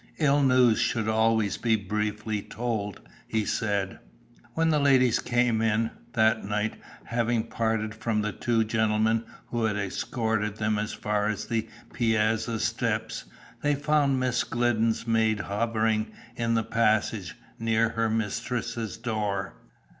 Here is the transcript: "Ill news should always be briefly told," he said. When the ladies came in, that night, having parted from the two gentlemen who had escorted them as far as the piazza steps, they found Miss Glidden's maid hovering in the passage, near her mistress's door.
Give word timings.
"Ill 0.17 0.41
news 0.41 0.79
should 0.79 1.07
always 1.07 1.57
be 1.57 1.75
briefly 1.75 2.41
told," 2.41 3.01
he 3.27 3.45
said. 3.45 3.99
When 4.55 4.69
the 4.71 4.79
ladies 4.79 5.19
came 5.19 5.61
in, 5.61 5.91
that 6.13 6.43
night, 6.43 6.81
having 7.03 7.43
parted 7.43 7.93
from 7.93 8.23
the 8.23 8.31
two 8.31 8.63
gentlemen 8.63 9.23
who 9.51 9.65
had 9.65 9.77
escorted 9.77 10.55
them 10.57 10.79
as 10.79 10.91
far 10.93 11.27
as 11.29 11.45
the 11.45 11.69
piazza 11.93 12.59
steps, 12.59 13.25
they 13.61 13.75
found 13.75 14.19
Miss 14.19 14.43
Glidden's 14.43 15.05
maid 15.05 15.41
hovering 15.41 16.11
in 16.35 16.55
the 16.55 16.63
passage, 16.63 17.35
near 17.59 17.89
her 17.89 18.09
mistress's 18.09 18.97
door. 18.97 19.53